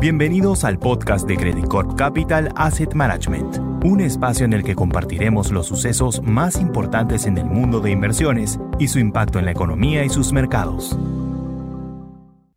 [0.00, 5.50] Bienvenidos al podcast de Credit Corp Capital Asset Management, un espacio en el que compartiremos
[5.50, 10.04] los sucesos más importantes en el mundo de inversiones y su impacto en la economía
[10.04, 10.96] y sus mercados.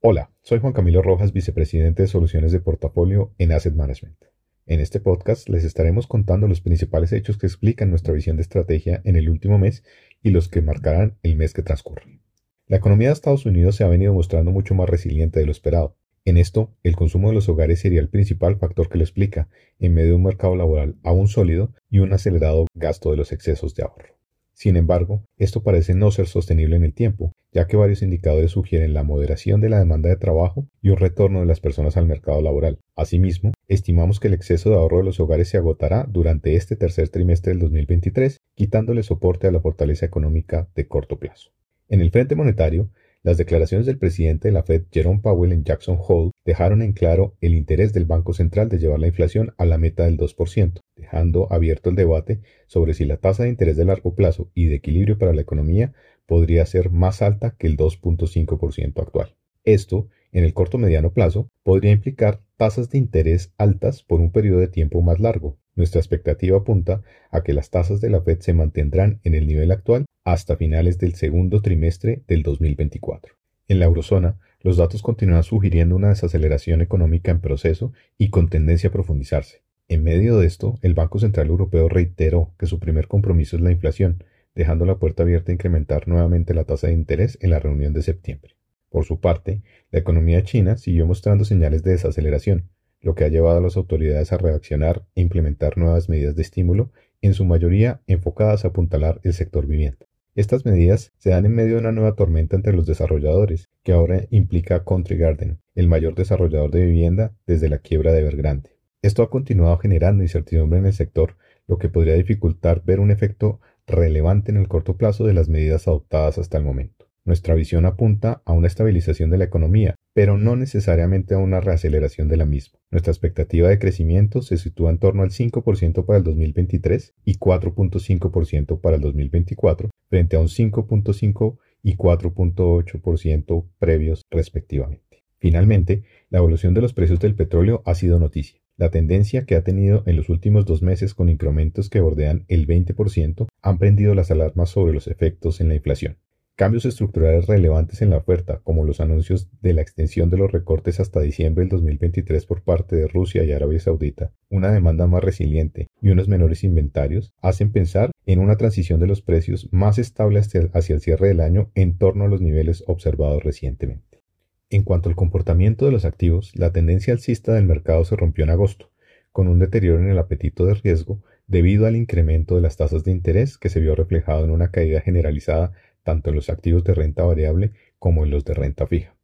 [0.00, 4.16] Hola, soy Juan Camilo Rojas, vicepresidente de Soluciones de Portafolio en Asset Management.
[4.64, 9.02] En este podcast les estaremos contando los principales hechos que explican nuestra visión de estrategia
[9.04, 9.84] en el último mes
[10.22, 12.18] y los que marcarán el mes que transcurre.
[12.66, 15.98] La economía de Estados Unidos se ha venido mostrando mucho más resiliente de lo esperado,
[16.26, 19.94] en esto, el consumo de los hogares sería el principal factor que lo explica, en
[19.94, 23.84] medio de un mercado laboral aún sólido y un acelerado gasto de los excesos de
[23.84, 24.16] ahorro.
[24.52, 28.92] Sin embargo, esto parece no ser sostenible en el tiempo, ya que varios indicadores sugieren
[28.92, 32.42] la moderación de la demanda de trabajo y un retorno de las personas al mercado
[32.42, 32.80] laboral.
[32.96, 37.08] Asimismo, estimamos que el exceso de ahorro de los hogares se agotará durante este tercer
[37.08, 41.52] trimestre del 2023, quitándole soporte a la fortaleza económica de corto plazo.
[41.88, 42.90] En el frente monetario,
[43.26, 47.34] las declaraciones del presidente de la Fed, Jerome Powell, en Jackson Hole, dejaron en claro
[47.40, 51.52] el interés del Banco Central de llevar la inflación a la meta del 2%, dejando
[51.52, 55.18] abierto el debate sobre si la tasa de interés de largo plazo y de equilibrio
[55.18, 55.92] para la economía
[56.24, 59.34] podría ser más alta que el 2.5% actual.
[59.64, 64.60] Esto, en el corto mediano plazo, podría implicar tasas de interés altas por un periodo
[64.60, 65.58] de tiempo más largo.
[65.74, 67.02] Nuestra expectativa apunta
[67.32, 70.98] a que las tasas de la Fed se mantendrán en el nivel actual hasta finales
[70.98, 73.34] del segundo trimestre del 2024.
[73.68, 78.88] En la eurozona, los datos continúan sugiriendo una desaceleración económica en proceso y con tendencia
[78.88, 79.62] a profundizarse.
[79.86, 83.70] En medio de esto, el Banco Central Europeo reiteró que su primer compromiso es la
[83.70, 84.24] inflación,
[84.56, 88.02] dejando la puerta abierta a incrementar nuevamente la tasa de interés en la reunión de
[88.02, 88.56] septiembre.
[88.90, 92.68] Por su parte, la economía china siguió mostrando señales de desaceleración,
[93.00, 96.90] lo que ha llevado a las autoridades a reaccionar e implementar nuevas medidas de estímulo,
[97.22, 100.06] en su mayoría enfocadas a apuntalar el sector vivienda.
[100.36, 104.26] Estas medidas se dan en medio de una nueva tormenta entre los desarrolladores, que ahora
[104.28, 108.76] implica Country Garden, el mayor desarrollador de vivienda desde la quiebra de Evergrande.
[109.00, 113.60] Esto ha continuado generando incertidumbre en el sector, lo que podría dificultar ver un efecto
[113.86, 116.95] relevante en el corto plazo de las medidas adoptadas hasta el momento.
[117.26, 122.28] Nuestra visión apunta a una estabilización de la economía, pero no necesariamente a una reaceleración
[122.28, 122.78] de la misma.
[122.92, 128.80] Nuestra expectativa de crecimiento se sitúa en torno al 5% para el 2023 y 4.5%
[128.80, 135.24] para el 2024, frente a un 5.5 y 4.8% previos respectivamente.
[135.38, 138.60] Finalmente, la evolución de los precios del petróleo ha sido noticia.
[138.76, 142.68] La tendencia que ha tenido en los últimos dos meses con incrementos que bordean el
[142.68, 146.18] 20% han prendido las alarmas sobre los efectos en la inflación.
[146.56, 151.00] Cambios estructurales relevantes en la oferta, como los anuncios de la extensión de los recortes
[151.00, 155.88] hasta diciembre del 2023 por parte de Rusia y Arabia Saudita, una demanda más resiliente
[156.00, 160.94] y unos menores inventarios, hacen pensar en una transición de los precios más estable hacia
[160.94, 164.22] el cierre del año en torno a los niveles observados recientemente.
[164.70, 168.50] En cuanto al comportamiento de los activos, la tendencia alcista del mercado se rompió en
[168.50, 168.90] agosto,
[169.30, 173.12] con un deterioro en el apetito de riesgo debido al incremento de las tasas de
[173.12, 175.72] interés que se vio reflejado en una caída generalizada
[176.06, 179.16] tanto en los activos de renta variable como en los de renta fija.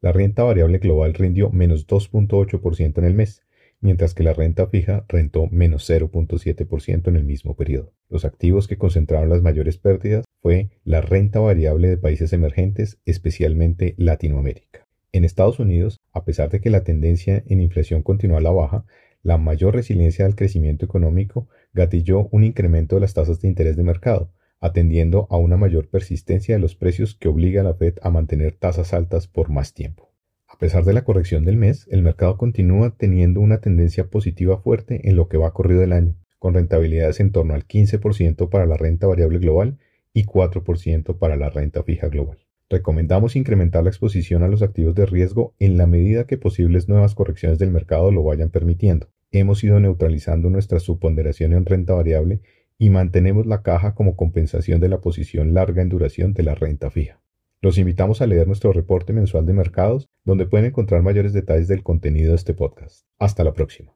[0.00, 3.42] La renta variable global rindió menos 2.8% en el mes,
[3.82, 7.92] mientras que la renta fija rentó menos 0.7% en el mismo periodo.
[8.08, 13.94] Los activos que concentraron las mayores pérdidas fue la renta variable de países emergentes, especialmente
[13.98, 14.88] Latinoamérica.
[15.12, 18.86] En Estados Unidos, a pesar de que la tendencia en inflación continuó a la baja,
[19.22, 23.82] la mayor resiliencia del crecimiento económico gatilló un incremento de las tasas de interés de
[23.82, 24.32] mercado,
[24.62, 28.54] atendiendo a una mayor persistencia de los precios que obliga a la Fed a mantener
[28.54, 30.10] tasas altas por más tiempo.
[30.46, 35.08] A pesar de la corrección del mes, el mercado continúa teniendo una tendencia positiva fuerte
[35.08, 38.76] en lo que va corrido el año, con rentabilidades en torno al 15% para la
[38.76, 39.78] renta variable global
[40.14, 42.38] y 4% para la renta fija global.
[42.70, 47.14] Recomendamos incrementar la exposición a los activos de riesgo en la medida que posibles nuevas
[47.14, 49.08] correcciones del mercado lo vayan permitiendo.
[49.32, 52.40] Hemos ido neutralizando nuestra subponderación en renta variable
[52.82, 56.90] y mantenemos la caja como compensación de la posición larga en duración de la renta
[56.90, 57.20] fija.
[57.60, 61.84] Los invitamos a leer nuestro reporte mensual de mercados, donde pueden encontrar mayores detalles del
[61.84, 63.06] contenido de este podcast.
[63.20, 63.94] Hasta la próxima.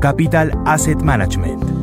[0.00, 1.75] Capital Asset Management